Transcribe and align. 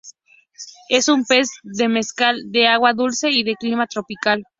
Es 0.89 1.09
un 1.09 1.25
pez 1.25 1.47
demersal, 1.61 2.51
de 2.51 2.65
agua 2.65 2.93
dulce 2.93 3.29
y 3.29 3.43
de 3.43 3.53
clima 3.55 3.85
tropical. 3.85 4.43